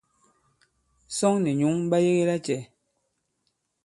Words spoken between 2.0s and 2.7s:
yege lacɛ̄?